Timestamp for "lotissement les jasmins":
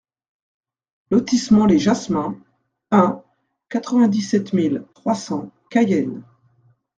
1.11-2.35